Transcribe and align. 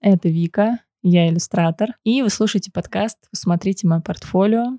Это 0.00 0.30
Вика, 0.30 0.80
я 1.02 1.28
иллюстратор. 1.28 1.90
И 2.04 2.22
вы 2.22 2.30
слушаете 2.30 2.70
подкаст 2.72 3.18
«Посмотрите 3.30 3.86
мое 3.86 4.00
портфолио», 4.00 4.78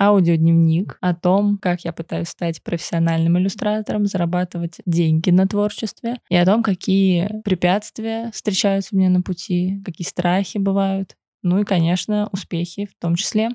аудиодневник 0.00 0.98
о 1.00 1.14
том, 1.14 1.56
как 1.58 1.84
я 1.84 1.92
пытаюсь 1.92 2.30
стать 2.30 2.60
профессиональным 2.62 3.38
иллюстратором, 3.38 4.06
зарабатывать 4.06 4.80
деньги 4.86 5.30
на 5.30 5.46
творчестве, 5.46 6.16
и 6.28 6.34
о 6.34 6.44
том, 6.44 6.64
какие 6.64 7.42
препятствия 7.44 8.32
встречаются 8.32 8.96
мне 8.96 9.08
на 9.08 9.22
пути, 9.22 9.80
какие 9.84 10.06
страхи 10.06 10.58
бывают, 10.58 11.16
ну 11.42 11.60
и, 11.60 11.64
конечно, 11.64 12.28
успехи 12.32 12.86
в 12.86 13.00
том 13.00 13.14
числе. 13.14 13.50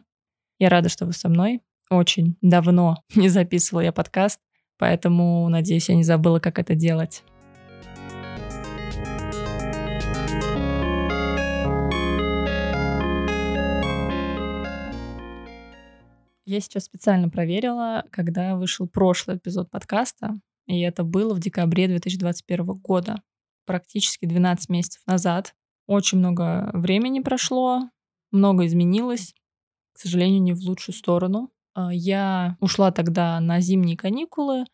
Я 0.60 0.70
рада, 0.70 0.88
что 0.88 1.06
вы 1.06 1.12
со 1.12 1.28
мной. 1.28 1.62
Очень 1.90 2.38
давно 2.42 3.04
не 3.16 3.28
записывала 3.28 3.82
я 3.82 3.92
подкаст, 3.92 4.40
поэтому, 4.78 5.50
надеюсь, 5.50 5.90
я 5.90 5.96
не 5.96 6.04
забыла, 6.04 6.40
как 6.40 6.58
это 6.58 6.74
делать. 6.74 7.24
Я 16.46 16.60
сейчас 16.60 16.86
специально 16.86 17.30
проверила, 17.30 18.06
когда 18.12 18.56
вышел 18.56 18.88
прошлый 18.88 19.38
эпизод 19.38 19.70
подкаста, 19.72 20.40
и 20.68 20.80
это 20.82 21.04
было 21.04 21.34
в 21.34 21.40
декабре 21.40 21.88
2021 21.88 22.66
года, 22.66 23.22
практически 23.66 24.26
12 24.26 24.70
месяцев 24.70 25.02
назад. 25.08 25.56
Очень 25.88 26.20
много 26.20 26.70
времени 26.74 27.20
прошло, 27.20 27.90
много 28.32 28.66
изменилось, 28.68 29.34
к 29.94 30.00
сожалению, 30.00 30.42
не 30.42 30.54
в 30.54 30.60
лучшую 30.60 30.96
сторону. 30.96 31.52
А, 31.74 31.92
я 31.92 32.58
ушла 32.60 32.92
тогда 32.92 33.40
на 33.40 33.60
зимние 33.60 33.98
каникулы, 33.98 34.66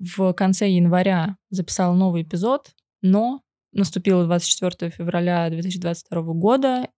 в 0.00 0.32
конце 0.32 0.70
января 0.70 1.36
записала 1.50 1.94
новый 1.94 2.22
эпизод, 2.22 2.74
но 3.02 3.42
наступило 3.72 4.24
24 4.24 4.90
февраля 4.90 5.50
2022 5.50 6.22
года, 6.34 6.88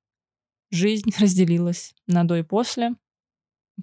жизнь 0.71 1.11
разделилась 1.19 1.95
на 2.07 2.25
до 2.25 2.37
и 2.37 2.43
после. 2.43 2.95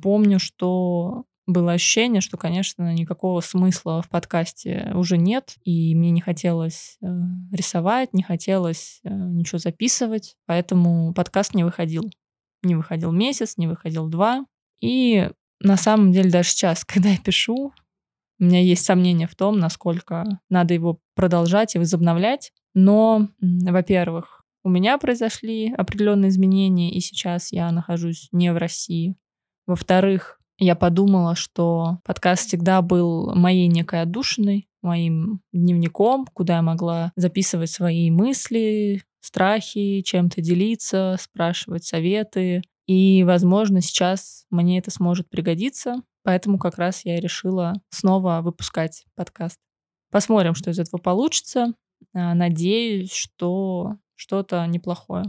Помню, 0.02 0.40
что 0.40 1.26
было 1.50 1.74
ощущение, 1.74 2.22
что, 2.22 2.38
конечно, 2.38 2.94
никакого 2.94 3.42
смысла 3.42 4.02
в 4.02 4.10
подкасте 4.10 4.92
уже 4.94 5.18
нет, 5.18 5.56
и 5.64 5.96
мне 5.96 6.12
не 6.12 6.22
хотелось 6.22 6.98
э, 7.02 7.08
рисовать, 7.52 8.14
не 8.14 8.22
хотелось 8.22 9.00
э, 9.04 9.10
ничего 9.10 9.58
записывать, 9.58 10.36
поэтому 10.46 11.14
подкаст 11.14 11.56
не 11.56 11.64
выходил. 11.64 12.10
Не 12.62 12.76
выходил 12.76 13.12
месяц, 13.12 13.58
не 13.58 13.68
выходил 13.68 14.08
два. 14.08 14.46
И 14.80 15.30
на 15.60 15.78
самом 15.78 16.12
деле 16.12 16.30
даже 16.30 16.50
сейчас, 16.50 16.86
когда 16.86 17.10
я 17.10 17.18
пишу, 17.18 17.74
у 18.40 18.44
меня 18.44 18.62
есть 18.62 18.86
сомнения 18.86 19.28
в 19.28 19.36
том, 19.36 19.60
насколько 19.60 20.40
надо 20.50 20.74
его 20.74 21.00
продолжать 21.16 21.76
и 21.76 21.80
возобновлять. 21.80 22.52
Но, 22.74 23.28
во-первых, 23.42 24.46
у 24.64 24.70
меня 24.70 24.98
произошли 24.98 25.74
определенные 25.74 26.30
изменения, 26.30 26.92
и 26.92 27.00
сейчас 27.00 27.52
я 27.52 27.72
нахожусь 27.72 28.30
не 28.32 28.54
в 28.54 28.58
России. 28.58 29.16
Во-вторых, 29.70 30.40
я 30.58 30.76
подумала, 30.76 31.36
что 31.36 32.00
подкаст 32.04 32.48
всегда 32.48 32.82
был 32.82 33.36
моей 33.36 33.68
некой 33.68 34.02
отдушиной, 34.02 34.68
моим 34.82 35.42
дневником, 35.54 36.26
куда 36.34 36.56
я 36.56 36.62
могла 36.64 37.12
записывать 37.16 37.70
свои 37.70 38.10
мысли, 38.10 39.04
страхи, 39.22 40.02
чем-то 40.02 40.42
делиться, 40.42 41.18
спрашивать 41.20 41.84
советы. 41.86 42.64
И, 42.88 43.24
возможно, 43.24 43.82
сейчас 43.82 44.48
мне 44.50 44.80
это 44.80 44.90
сможет 44.90 45.30
пригодиться, 45.30 45.98
поэтому 46.24 46.58
как 46.58 46.80
раз 46.80 47.06
я 47.06 47.20
решила 47.20 47.76
снова 47.92 48.42
выпускать 48.42 49.06
подкаст. 49.14 49.60
Посмотрим, 50.10 50.56
что 50.56 50.72
из 50.72 50.80
этого 50.80 51.00
получится. 51.00 51.76
А, 52.16 52.34
надеюсь, 52.34 53.14
что 53.14 53.98
что-то 54.16 54.66
неплохое. 54.66 55.26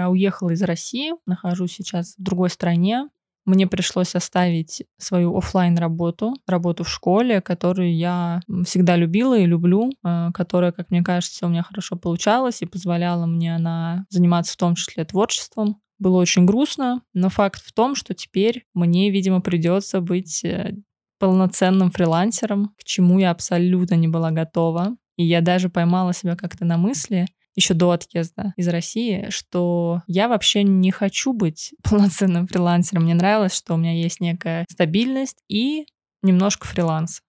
Я 0.00 0.08
уехала 0.08 0.50
из 0.50 0.62
России, 0.62 1.12
нахожусь 1.26 1.72
сейчас 1.72 2.14
в 2.16 2.22
другой 2.22 2.48
стране. 2.48 3.08
Мне 3.44 3.66
пришлось 3.66 4.14
оставить 4.14 4.84
свою 4.98 5.36
офлайн 5.36 5.76
работу, 5.76 6.34
работу 6.46 6.84
в 6.84 6.88
школе, 6.88 7.40
которую 7.40 7.94
я 7.94 8.40
всегда 8.64 8.96
любила 8.96 9.38
и 9.38 9.46
люблю, 9.46 9.90
э, 10.04 10.30
которая, 10.32 10.72
как 10.72 10.90
мне 10.90 11.02
кажется, 11.02 11.46
у 11.46 11.48
меня 11.48 11.62
хорошо 11.62 11.96
получалась 11.96 12.62
и 12.62 12.66
позволяла 12.66 13.26
мне 13.26 13.56
она 13.56 14.06
заниматься 14.08 14.54
в 14.54 14.56
том 14.56 14.74
числе 14.74 15.04
творчеством. 15.04 15.80
Было 15.98 16.18
очень 16.18 16.46
грустно, 16.46 17.02
но 17.12 17.28
факт 17.28 17.62
в 17.62 17.72
том, 17.72 17.94
что 17.94 18.14
теперь 18.14 18.64
мне, 18.72 19.10
видимо, 19.10 19.40
придется 19.40 20.00
быть 20.00 20.44
э, 20.44 20.76
полноценным 21.18 21.90
фрилансером, 21.90 22.72
к 22.78 22.84
чему 22.84 23.18
я 23.18 23.30
абсолютно 23.30 23.94
не 23.94 24.08
была 24.08 24.30
готова. 24.30 24.96
И 25.16 25.24
я 25.24 25.42
даже 25.42 25.68
поймала 25.68 26.14
себя 26.14 26.36
как-то 26.36 26.64
на 26.64 26.78
мысли, 26.78 27.26
еще 27.54 27.74
до 27.74 27.92
отъезда 27.92 28.54
из 28.56 28.68
России, 28.68 29.26
что 29.30 30.02
я 30.06 30.28
вообще 30.28 30.62
не 30.62 30.90
хочу 30.90 31.32
быть 31.32 31.74
полноценным 31.82 32.46
фрилансером. 32.46 33.04
Мне 33.04 33.14
нравилось, 33.14 33.54
что 33.54 33.74
у 33.74 33.76
меня 33.76 33.92
есть 33.92 34.20
некая 34.20 34.66
стабильность 34.70 35.38
и 35.48 35.86
немножко 36.22 36.66
фриланс. 36.66 37.22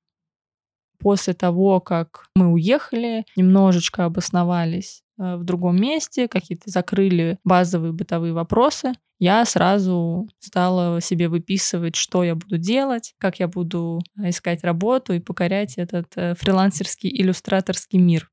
После 0.99 1.33
того, 1.33 1.79
как 1.79 2.27
мы 2.35 2.51
уехали, 2.51 3.25
немножечко 3.35 4.05
обосновались 4.05 5.01
э, 5.17 5.37
в 5.37 5.43
другом 5.43 5.81
месте, 5.81 6.27
какие-то 6.27 6.69
закрыли 6.69 7.39
базовые 7.43 7.91
бытовые 7.91 8.33
вопросы, 8.33 8.93
я 9.21 9.45
сразу 9.45 10.27
стала 10.39 10.99
себе 10.99 11.27
выписывать, 11.27 11.95
что 11.95 12.23
я 12.23 12.33
буду 12.33 12.57
делать, 12.57 13.13
как 13.19 13.39
я 13.39 13.47
буду 13.47 14.01
искать 14.17 14.63
работу 14.63 15.13
и 15.13 15.19
покорять 15.19 15.77
этот 15.77 16.07
э, 16.15 16.33
фрилансерский 16.33 17.09
иллюстраторский 17.09 17.99
мир. 17.99 18.31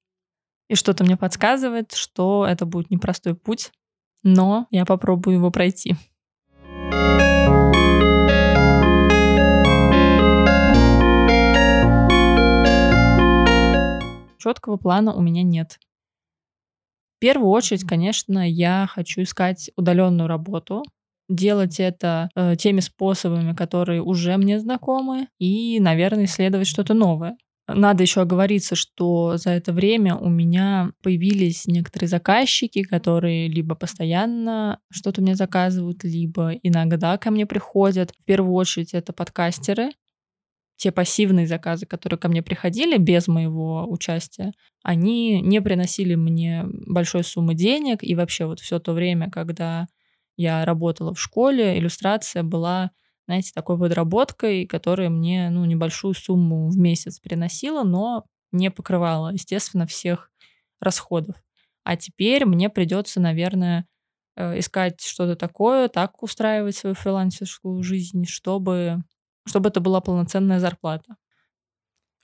И 0.69 0.75
что-то 0.75 1.03
мне 1.03 1.17
подсказывает, 1.17 1.93
что 1.93 2.47
это 2.47 2.67
будет 2.67 2.91
непростой 2.91 3.35
путь, 3.35 3.73
но 4.23 4.67
я 4.71 4.85
попробую 4.85 5.37
его 5.37 5.51
пройти. 5.51 5.97
Четкого 14.39 14.77
плана 14.77 15.15
у 15.15 15.21
меня 15.21 15.43
нет. 15.43 15.79
В 17.17 17.21
первую 17.21 17.51
очередь, 17.51 17.85
конечно, 17.85 18.49
я 18.49 18.87
хочу 18.89 19.23
искать 19.23 19.71
удаленную 19.75 20.29
работу, 20.29 20.85
делать 21.29 21.81
это 21.81 22.31
э, 22.35 22.57
теми 22.57 22.81
способами, 22.81 23.55
которые 23.55 24.03
уже 24.03 24.37
мне 24.37 24.61
знакомы, 24.61 25.29
и, 25.39 25.81
наверное, 25.81 26.27
исследовать 26.27 26.69
что-то 26.69 26.95
новое. 26.95 27.37
Надо 27.69 28.03
еще 28.03 28.23
оговориться, 28.23 28.75
что 28.75 29.37
за 29.37 29.51
это 29.51 29.75
время 29.75 30.17
у 30.17 30.31
меня 30.31 30.93
появились 31.03 31.67
некоторые 31.67 32.09
заказчики, 32.09 32.83
которые 32.83 33.47
либо 33.49 33.75
постоянно 33.75 34.81
что-то 34.91 35.21
мне 35.21 35.35
заказывают, 35.35 36.03
либо 36.03 36.53
иногда 36.63 37.19
ко 37.19 37.31
мне 37.31 37.45
приходят. 37.45 38.13
В 38.19 38.25
первую 38.25 38.55
очередь 38.55 38.95
это 38.95 39.13
подкастеры, 39.13 39.91
те 40.77 40.93
пассивные 40.93 41.47
заказы, 41.47 41.87
которые 41.87 42.19
ко 42.19 42.29
мне 42.29 42.43
приходили 42.43 42.97
без 42.99 43.29
моего 43.29 43.87
участия, 43.91 44.53
они 44.83 45.43
не 45.43 45.61
приносили 45.61 46.15
мне 46.15 46.65
большой 46.67 47.25
суммы 47.25 47.55
денег. 47.55 47.99
И 48.03 48.15
вообще 48.15 48.47
вот 48.47 48.61
все 48.61 48.79
то 48.79 48.93
время, 48.95 49.31
когда 49.31 49.89
я 50.37 50.65
работала 50.65 51.15
в 51.15 51.21
школе, 51.21 51.79
иллюстрация 51.79 52.45
была 52.45 52.93
знаете, 53.29 53.53
такой 53.55 53.79
подработкой, 53.79 54.67
которая 54.67 55.11
мне, 55.11 55.51
ну, 55.51 55.65
небольшую 55.67 56.15
сумму 56.15 56.69
в 56.71 56.79
месяц 56.79 57.21
приносила, 57.21 57.85
но 57.85 58.25
не 58.53 58.71
покрывала, 58.71 59.31
естественно, 59.33 59.87
всех 59.87 60.31
расходов. 60.81 61.37
А 61.85 61.97
теперь 61.97 62.47
мне 62.47 62.71
придется, 62.71 63.21
наверное, 63.21 63.87
э, 64.37 64.59
искать 64.61 65.01
что-то 65.03 65.37
такое, 65.37 65.89
так 65.89 66.23
устраивать 66.23 66.77
свою 66.77 66.95
фрилансерскую 66.95 67.83
жизнь, 67.83 68.25
чтобы, 68.27 69.03
чтобы 69.47 69.69
это 69.71 69.81
была 69.81 70.01
полноценная 70.01 70.61
зарплата. 70.61 71.17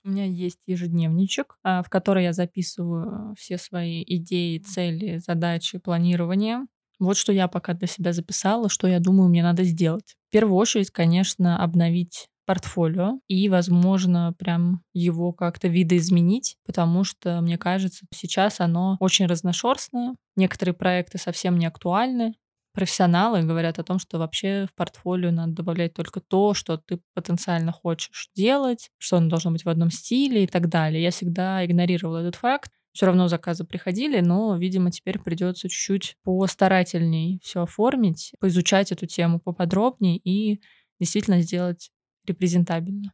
У 0.03 0.09
меня 0.09 0.25
есть 0.25 0.59
ежедневничек, 0.67 1.57
а, 1.63 1.81
в 1.81 1.89
который 1.89 2.23
я 2.23 2.33
записываю 2.33 3.33
все 3.37 3.57
свои 3.57 4.03
идеи, 4.05 4.59
цели, 4.59 5.17
задачи, 5.17 5.79
планирования. 5.79 6.67
Вот 6.99 7.17
что 7.17 7.31
я 7.31 7.47
пока 7.47 7.73
для 7.73 7.87
себя 7.87 8.13
записала, 8.13 8.69
что 8.69 8.87
я 8.87 8.99
думаю, 8.99 9.29
мне 9.29 9.43
надо 9.43 9.63
сделать. 9.63 10.15
В 10.29 10.31
первую 10.31 10.55
очередь, 10.57 10.91
конечно, 10.91 11.61
обновить 11.61 12.27
портфолио 12.45 13.19
и, 13.27 13.49
возможно, 13.49 14.33
прям 14.37 14.81
его 14.93 15.33
как-то 15.33 15.67
видоизменить, 15.67 16.57
потому 16.65 17.03
что, 17.03 17.41
мне 17.41 17.57
кажется, 17.57 18.05
сейчас 18.13 18.59
оно 18.59 18.97
очень 18.99 19.25
разношерстное. 19.25 20.15
Некоторые 20.35 20.75
проекты 20.75 21.17
совсем 21.17 21.57
не 21.57 21.65
актуальны. 21.65 22.35
Профессионалы 22.73 23.41
говорят 23.43 23.79
о 23.79 23.83
том, 23.83 23.99
что 23.99 24.19
вообще 24.19 24.67
в 24.69 24.75
портфолио 24.75 25.31
надо 25.31 25.53
добавлять 25.53 25.93
только 25.93 26.19
то, 26.19 26.53
что 26.53 26.77
ты 26.77 26.99
потенциально 27.13 27.71
хочешь 27.71 28.29
делать, 28.35 28.89
что 28.97 29.17
оно 29.17 29.29
должно 29.29 29.51
быть 29.51 29.63
в 29.63 29.69
одном 29.69 29.89
стиле 29.89 30.43
и 30.43 30.47
так 30.47 30.67
далее. 30.69 31.01
Я 31.01 31.11
всегда 31.11 31.65
игнорировала 31.65 32.17
этот 32.19 32.35
факт, 32.35 32.71
все 32.95 33.07
равно 33.07 33.27
заказы 33.27 33.65
приходили, 33.65 34.21
но, 34.21 34.55
видимо, 34.57 34.89
теперь 34.89 35.19
придется 35.19 35.67
чуть-чуть 35.67 36.15
постарательней 36.23 37.39
все 37.43 37.63
оформить, 37.63 38.31
поизучать 38.39 38.93
эту 38.93 39.05
тему 39.05 39.39
поподробнее 39.41 40.17
и 40.17 40.61
действительно 40.99 41.41
сделать 41.41 41.91
репрезентабельно. 42.25 43.11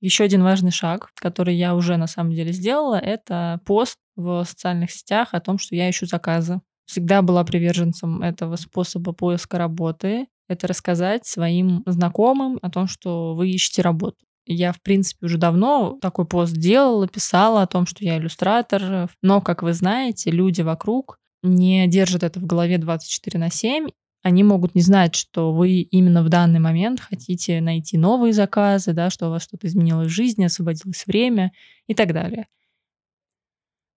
Еще 0.00 0.24
один 0.24 0.42
важный 0.42 0.70
шаг, 0.70 1.10
который 1.16 1.54
я 1.56 1.74
уже 1.74 1.96
на 1.96 2.06
самом 2.06 2.32
деле 2.32 2.52
сделала, 2.52 2.94
это 2.96 3.60
пост 3.66 3.98
в 4.16 4.44
социальных 4.44 4.90
сетях 4.90 5.34
о 5.34 5.40
том, 5.40 5.58
что 5.58 5.74
я 5.74 5.90
ищу 5.90 6.06
заказы. 6.06 6.60
Всегда 6.86 7.20
была 7.20 7.44
приверженцем 7.44 8.22
этого 8.22 8.56
способа 8.56 9.12
поиска 9.12 9.58
работы. 9.58 10.28
Это 10.48 10.66
рассказать 10.66 11.26
своим 11.26 11.82
знакомым 11.84 12.58
о 12.62 12.70
том, 12.70 12.86
что 12.86 13.34
вы 13.34 13.50
ищете 13.50 13.82
работу. 13.82 14.27
Я, 14.50 14.72
в 14.72 14.80
принципе, 14.80 15.26
уже 15.26 15.36
давно 15.36 15.98
такой 16.00 16.24
пост 16.26 16.54
делала, 16.54 17.06
писала 17.06 17.60
о 17.60 17.66
том, 17.66 17.84
что 17.84 18.02
я 18.02 18.16
иллюстратор. 18.16 19.10
Но, 19.20 19.42
как 19.42 19.62
вы 19.62 19.74
знаете, 19.74 20.30
люди 20.30 20.62
вокруг 20.62 21.18
не 21.42 21.86
держат 21.86 22.22
это 22.22 22.40
в 22.40 22.46
голове 22.46 22.78
24 22.78 23.38
на 23.38 23.50
7. 23.50 23.88
Они 24.22 24.42
могут 24.42 24.74
не 24.74 24.80
знать, 24.80 25.14
что 25.14 25.52
вы 25.52 25.82
именно 25.82 26.22
в 26.22 26.30
данный 26.30 26.60
момент 26.60 26.98
хотите 26.98 27.60
найти 27.60 27.98
новые 27.98 28.32
заказы, 28.32 28.94
да, 28.94 29.10
что 29.10 29.28
у 29.28 29.30
вас 29.30 29.42
что-то 29.44 29.66
изменилось 29.66 30.08
в 30.08 30.14
жизни, 30.14 30.44
освободилось 30.44 31.06
время 31.06 31.52
и 31.86 31.94
так 31.94 32.14
далее. 32.14 32.46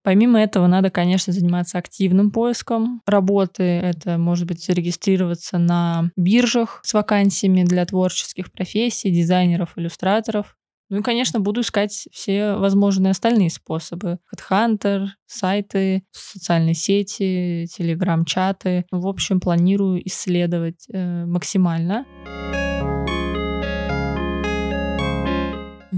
Помимо 0.02 0.40
этого, 0.40 0.66
надо, 0.66 0.90
конечно, 0.90 1.32
заниматься 1.32 1.78
активным 1.78 2.30
поиском 2.30 3.02
работы. 3.06 3.62
Это 3.62 4.18
может 4.18 4.48
быть 4.48 4.64
зарегистрироваться 4.64 5.58
на 5.58 6.10
биржах 6.16 6.80
с 6.84 6.92
вакансиями 6.92 7.62
для 7.62 7.86
творческих 7.86 8.50
профессий, 8.50 9.10
дизайнеров, 9.10 9.74
иллюстраторов. 9.76 10.56
Ну 10.90 10.98
и, 10.98 11.02
конечно, 11.02 11.40
буду 11.40 11.62
искать 11.62 12.06
все 12.12 12.56
возможные 12.56 13.12
остальные 13.12 13.48
способы. 13.48 14.18
Headhunter, 14.34 15.06
сайты, 15.26 16.02
социальные 16.10 16.74
сети, 16.74 17.66
телеграм-чаты. 17.74 18.84
В 18.90 19.06
общем, 19.06 19.40
планирую 19.40 20.06
исследовать 20.06 20.84
э, 20.92 21.24
максимально. 21.24 22.04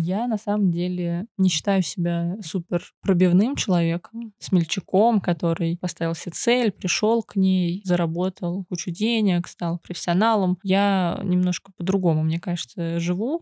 Я 0.04 0.26
на 0.26 0.36
самом 0.36 0.70
деле 0.70 1.26
не 1.38 1.48
считаю 1.48 1.82
себя 1.82 2.36
супер 2.44 2.84
пробивным 3.00 3.56
человеком, 3.56 4.34
смельчаком, 4.38 5.18
который 5.18 5.78
поставил 5.80 6.14
себе 6.14 6.32
цель, 6.32 6.72
пришел 6.72 7.22
к 7.22 7.36
ней, 7.36 7.80
заработал 7.84 8.66
кучу 8.68 8.90
денег, 8.90 9.48
стал 9.48 9.78
профессионалом. 9.78 10.58
Я 10.62 11.18
немножко 11.22 11.72
по-другому, 11.74 12.22
мне 12.22 12.38
кажется, 12.38 13.00
живу. 13.00 13.40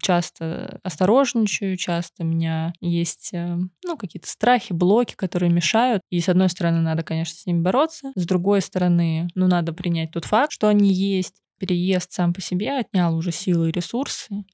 Часто 0.00 0.78
осторожничаю, 0.84 1.76
часто 1.76 2.22
у 2.22 2.26
меня 2.26 2.72
есть 2.80 3.30
э, 3.32 3.58
ну, 3.84 3.96
какие-то 3.96 4.28
страхи, 4.28 4.72
блоки, 4.72 5.14
которые 5.16 5.50
мешают. 5.50 6.02
И 6.10 6.20
с 6.20 6.28
одной 6.28 6.50
стороны, 6.50 6.82
надо, 6.82 7.02
конечно, 7.02 7.34
с 7.34 7.46
ними 7.46 7.62
бороться. 7.62 8.12
С 8.14 8.26
другой 8.26 8.60
стороны, 8.60 9.26
ну, 9.34 9.48
надо 9.48 9.72
принять 9.72 10.12
тот 10.12 10.24
факт, 10.24 10.52
что 10.52 10.68
они 10.68 10.92
есть. 10.92 11.42
Переезд 11.58 12.12
сам 12.12 12.32
по 12.32 12.40
себе 12.40 12.78
отнял 12.78 13.16
уже 13.16 13.32
силы 13.32 13.70
и 13.70 13.72
ресурсы 13.72 14.44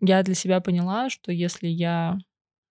я 0.00 0.22
для 0.22 0.34
себя 0.34 0.60
поняла, 0.60 1.10
что 1.10 1.32
если 1.32 1.68
я 1.68 2.18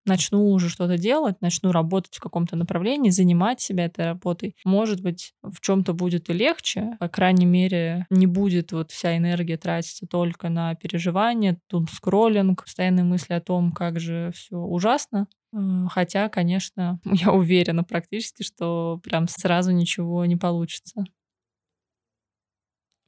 начну 0.06 0.52
уже 0.52 0.70
что-то 0.70 0.98
делать, 0.98 1.42
начну 1.42 1.72
работать 1.72 2.16
в 2.16 2.20
каком-то 2.20 2.56
направлении, 2.56 3.10
занимать 3.12 3.62
себя 3.62 3.86
этой 3.86 4.06
работой, 4.06 4.56
может 4.66 5.02
быть, 5.02 5.34
в 5.44 5.62
чем-то 5.62 5.94
будет 5.94 6.30
и 6.30 6.34
легче. 6.34 6.98
По 7.00 7.08
крайней 7.08 7.46
мере, 7.46 8.06
не 8.10 8.26
будет 8.26 8.72
вот 8.72 8.92
вся 8.92 9.16
энергия 9.18 9.58
тратиться 9.58 10.08
только 10.08 10.50
на 10.50 10.76
переживания, 10.76 11.60
тум 11.68 11.88
скроллинг, 11.88 12.64
постоянные 12.64 13.04
мысли 13.04 13.34
о 13.34 13.42
том, 13.42 13.72
как 13.72 14.00
же 14.00 14.32
все 14.34 14.58
ужасно. 14.58 15.28
Э, 15.54 15.58
хотя, 15.90 16.30
конечно, 16.30 17.00
я 17.06 17.32
уверена 17.32 17.84
практически, 17.84 18.44
что 18.44 19.00
прям 19.04 19.28
сразу 19.28 19.72
ничего 19.72 20.26
не 20.26 20.36
получится. 20.36 21.06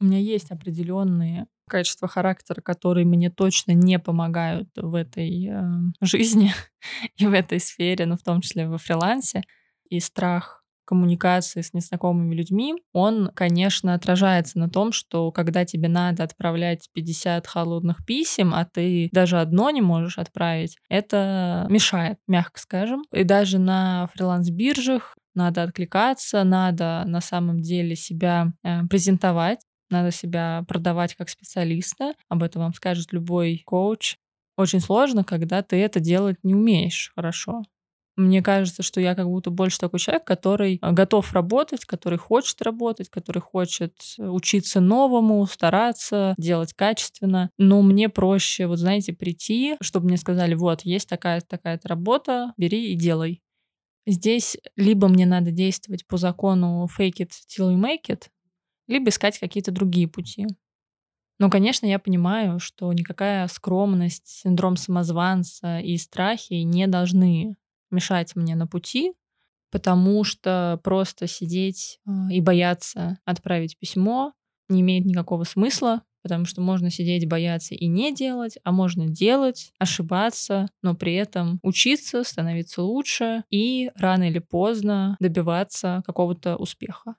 У 0.02 0.06
меня 0.06 0.18
есть 0.18 0.50
определенные 0.50 1.46
качества 1.70 2.08
характера, 2.08 2.60
которые 2.60 3.06
мне 3.06 3.30
точно 3.30 3.72
не 3.74 4.00
помогают 4.00 4.68
в 4.76 4.96
этой 4.96 5.48
э, 5.48 5.64
жизни 6.02 6.52
и 7.16 7.28
в 7.28 7.34
этой 7.34 7.60
сфере, 7.60 8.06
но 8.08 8.18
в 8.18 8.24
том 8.24 8.42
числе 8.42 8.68
во 8.68 8.78
фрилансе. 8.78 9.44
И 9.90 10.00
страх 10.00 10.64
коммуникации 10.86 11.62
с 11.62 11.74
незнакомыми 11.74 12.36
людьми, 12.36 12.74
он, 12.92 13.32
конечно, 13.34 13.94
отражается 13.94 14.60
на 14.60 14.70
том, 14.70 14.92
что 14.92 15.32
когда 15.32 15.64
тебе 15.64 15.88
надо 15.88 16.24
отправлять 16.24 16.90
50 16.94 17.48
холодных 17.48 18.04
писем, 18.06 18.54
а 18.54 18.66
ты 18.66 19.08
даже 19.14 19.40
одно 19.40 19.70
не 19.70 19.82
можешь 19.82 20.18
отправить, 20.18 20.78
это 20.90 21.68
мешает, 21.70 22.18
мягко 22.28 22.60
скажем. 22.60 23.04
И 23.14 23.24
даже 23.24 23.58
на 23.60 24.10
фриланс-биржах 24.14 25.16
надо 25.36 25.64
откликаться, 25.64 26.44
надо 26.44 27.04
на 27.06 27.22
самом 27.22 27.62
деле 27.62 27.96
себя 27.96 28.52
э, 28.64 28.82
презентовать 28.90 29.60
надо 29.92 30.12
себя 30.12 30.64
продавать 30.68 31.16
как 31.16 31.30
специалиста. 31.30 32.14
Об 32.30 32.44
этом 32.44 32.64
вам 32.64 32.74
скажет 32.74 33.14
любой 33.14 33.62
коуч. 33.66 34.18
Очень 34.58 34.80
сложно, 34.80 35.24
когда 35.24 35.62
ты 35.62 35.78
это 35.78 36.00
делать 36.00 36.38
не 36.44 36.54
умеешь 36.54 37.12
хорошо. 37.16 37.64
Мне 38.18 38.42
кажется, 38.42 38.84
что 38.84 39.00
я 39.00 39.16
как 39.16 39.26
будто 39.26 39.50
больше 39.52 39.80
такой 39.80 40.00
человек, 40.00 40.26
который 40.26 40.80
э, 40.82 40.92
готов 40.92 41.32
работать, 41.34 41.86
который 41.86 42.20
хочет 42.20 42.62
работать, 42.62 43.10
который 43.10 43.40
хочет 43.40 43.96
учиться 44.18 44.82
новому, 44.82 45.46
стараться, 45.48 46.36
делать 46.38 46.74
качественно. 46.74 47.50
Но 47.58 47.82
мне 47.82 48.10
проще, 48.10 48.68
вот 48.68 48.80
знаете, 48.80 49.14
прийти, 49.14 49.78
чтобы 49.82 50.08
мне 50.08 50.18
сказали, 50.18 50.56
вот, 50.56 50.82
есть 50.82 51.08
такая-то 51.08 51.48
такая 51.48 51.80
работа, 51.86 52.54
бери 52.58 52.92
и 52.92 52.96
делай. 52.96 53.42
Здесь 54.06 54.58
либо 54.76 55.08
мне 55.08 55.26
надо 55.26 55.52
действовать 55.52 56.06
по 56.06 56.18
закону 56.18 56.88
fake 56.98 57.20
it 57.20 57.32
till 57.48 57.74
you 57.74 57.80
make 57.80 58.10
it, 58.10 58.24
либо 58.92 59.10
искать 59.10 59.40
какие-то 59.40 59.72
другие 59.72 60.08
пути. 60.08 60.48
Но, 61.40 61.50
конечно, 61.50 61.86
я 61.88 61.98
понимаю, 62.00 62.60
что 62.60 62.92
никакая 62.94 63.48
скромность, 63.48 64.28
синдром 64.28 64.78
самозванца 64.78 65.80
и 65.80 65.98
страхи 65.98 66.54
не 66.54 66.88
должны 66.88 67.56
мешать 67.90 68.36
мне 68.36 68.56
на 68.56 68.68
пути, 68.68 69.14
потому 69.72 70.24
что 70.24 70.80
просто 70.84 71.28
сидеть 71.28 72.00
а, 72.08 72.32
и 72.32 72.42
бояться 72.42 73.20
отправить 73.26 73.78
письмо 73.80 74.34
не 74.70 74.82
имеет 74.82 75.06
никакого 75.06 75.44
смысла, 75.44 76.04
потому 76.24 76.46
что 76.46 76.62
можно 76.62 76.90
сидеть, 76.92 77.28
бояться 77.28 77.76
и 77.76 77.88
не 77.88 78.14
делать, 78.14 78.58
а 78.64 78.72
можно 78.72 79.08
делать, 79.08 79.74
ошибаться, 79.80 80.68
но 80.82 80.96
при 80.96 81.16
этом 81.16 81.60
учиться, 81.64 82.24
становиться 82.24 82.84
лучше 82.84 83.44
и 83.50 83.92
рано 83.96 84.30
или 84.30 84.40
поздно 84.40 85.18
добиваться 85.20 86.04
какого-то 86.06 86.56
успеха. 86.58 87.16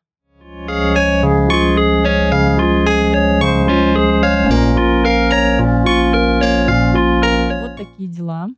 Дела. 8.13 8.49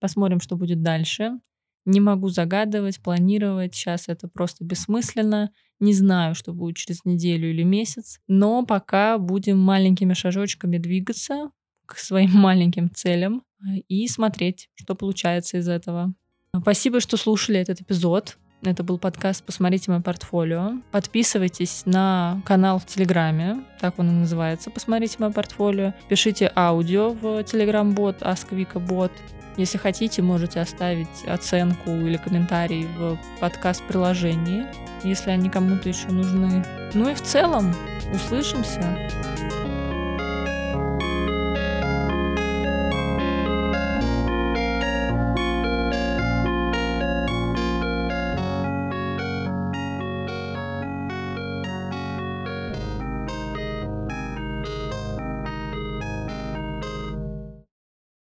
Посмотрим, 0.00 0.40
что 0.40 0.56
будет 0.56 0.82
дальше. 0.82 1.38
Не 1.84 2.00
могу 2.00 2.28
загадывать, 2.28 3.00
планировать. 3.00 3.74
Сейчас 3.74 4.08
это 4.08 4.28
просто 4.28 4.64
бессмысленно. 4.64 5.52
Не 5.78 5.94
знаю, 5.94 6.34
что 6.34 6.52
будет 6.52 6.76
через 6.76 7.04
неделю 7.04 7.50
или 7.50 7.62
месяц. 7.62 8.18
Но 8.26 8.66
пока 8.66 9.18
будем 9.18 9.58
маленькими 9.58 10.12
шажочками 10.12 10.78
двигаться 10.78 11.50
к 11.86 11.98
своим 11.98 12.30
маленьким 12.34 12.90
целям 12.90 13.42
и 13.88 14.06
смотреть, 14.08 14.68
что 14.74 14.94
получается 14.94 15.58
из 15.58 15.68
этого. 15.68 16.12
Спасибо, 16.60 17.00
что 17.00 17.16
слушали 17.16 17.58
этот 17.58 17.80
эпизод. 17.80 18.38
Это 18.62 18.82
был 18.82 18.98
подкаст 18.98 19.44
«Посмотрите 19.44 19.90
мое 19.90 20.00
портфолио». 20.00 20.72
Подписывайтесь 20.90 21.82
на 21.84 22.40
канал 22.44 22.78
в 22.78 22.86
Телеграме, 22.86 23.62
так 23.80 23.98
он 23.98 24.08
и 24.08 24.12
называется 24.12 24.70
«Посмотрите 24.70 25.16
мое 25.18 25.30
портфолио». 25.30 25.92
Пишите 26.08 26.50
аудио 26.56 27.10
в 27.10 27.44
Телеграм-бот 27.44 28.22
«Асквика-бот». 28.22 29.12
Если 29.56 29.78
хотите, 29.78 30.22
можете 30.22 30.60
оставить 30.60 31.24
оценку 31.26 31.90
или 31.90 32.16
комментарий 32.16 32.86
в 32.98 33.18
подкаст-приложении, 33.40 34.66
если 35.04 35.30
они 35.30 35.48
кому-то 35.48 35.88
еще 35.88 36.08
нужны. 36.08 36.64
Ну 36.94 37.10
и 37.10 37.14
в 37.14 37.22
целом, 37.22 37.74
услышимся. 38.12 39.10